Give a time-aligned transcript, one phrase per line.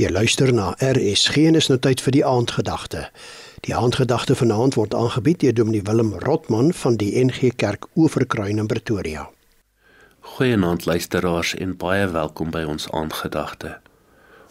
[0.00, 3.02] Jy luister na RSG en is nou tyd vir die aandgedagte.
[3.66, 8.70] Die aandgedagte vanaand word aangebied deur Dominee Willem Rotman van die NG Kerk Oeverkruin in
[8.70, 9.26] Pretoria.
[10.20, 13.74] Goeienaand luisteraars en baie welkom by ons aandgedagte.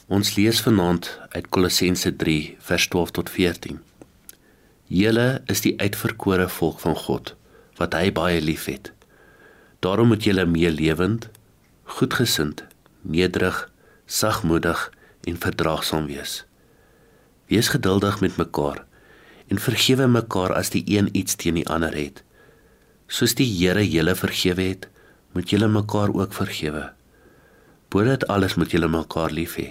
[0.06, 2.38] Ons lees vanaand uit Kolossense 3
[2.70, 3.82] vers 12 tot 14.
[5.02, 7.34] Julle is die uitverkore volk van God
[7.82, 8.94] wat hy baie liefhet.
[9.82, 11.32] Daarom moet julle meelewend,
[11.98, 12.68] goedgesind,
[13.02, 13.66] nederig,
[14.06, 14.92] sagmoedig
[15.30, 16.44] en verdraagsaam wees.
[17.50, 18.86] Wees geduldig met mekaar
[19.50, 22.22] en vergewe mekaar as die een iets teen die ander het.
[23.10, 24.86] Soos die Here julle vergewe het,
[25.34, 26.92] moet julle mekaar ook vergewe.
[27.90, 29.70] Bo dit alles moet julle mekaar lief hê.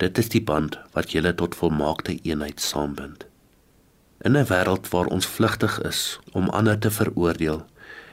[0.00, 3.24] Dit is die band wat julle tot volmaakte eenheid saambind.
[4.20, 7.64] In 'n wêreld waar ons vlugtig is om ander te veroordeel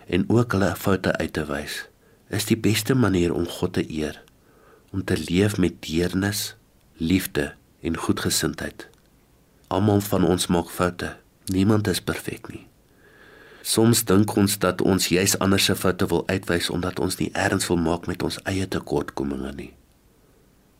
[0.07, 1.87] en ook hulle foute uit te wys,
[2.29, 4.23] is die beste manier om God te eer
[4.91, 6.55] om te leef met deernis,
[6.97, 8.87] liefde en goedgesindheid.
[9.67, 11.15] Almal van ons maak foute.
[11.45, 12.65] Niemand is perfek nie.
[13.67, 17.67] Soms dink ons dat ons juis ander se foute wil uitwys omdat ons nie erns
[17.67, 19.73] wil maak met ons eie tekortkominge nie.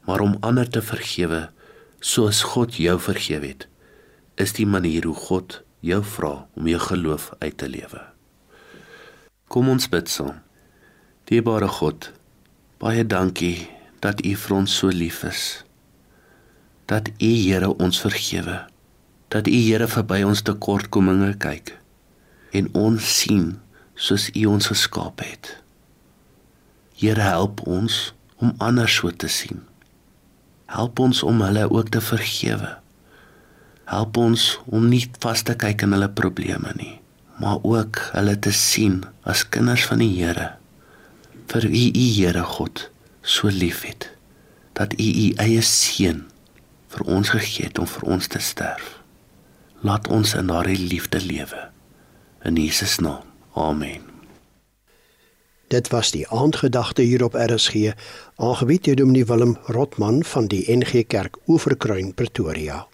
[0.08, 1.49] Maar om ander te vergewe
[1.99, 3.67] soos God jou vergewe het,
[4.39, 8.03] is die manier hoe God jou vra om jou geloof uit te lewe.
[9.52, 10.39] Kom ons bid saam.
[11.27, 12.11] Dierbare God,
[12.80, 13.67] baie dankie
[13.99, 15.43] dat U vir ons so lief is.
[16.85, 18.65] Dat U Here ons vergewe.
[19.33, 21.75] Dat U Here verby ons tekortkominge kyk
[22.55, 23.57] en ons sien
[23.99, 25.49] soos U ons geskaap het.
[26.97, 29.63] Here help ons om ander so te sien.
[30.71, 32.77] Help ons om hulle ook te vergewe.
[33.87, 36.97] Help ons om nie vas te kyk in hulle probleme nie,
[37.39, 40.53] maar ook hulle te sien as kinders van die Here.
[41.51, 42.87] Vir U, U Here God
[43.28, 44.09] so liefhet
[44.73, 46.23] dat u u eie seun
[46.88, 49.02] vir ons gegee het om vir ons te sterf.
[49.83, 51.70] Laat ons in daardie liefde lewe.
[52.48, 53.25] In Jesus naam.
[53.53, 54.05] Amen.
[55.67, 57.92] Dit was die aandgedagte hier op RSG,
[58.36, 62.86] aangebied deur Dominee Willem Rotman van die NG Kerk Oeverkruin Pretoria.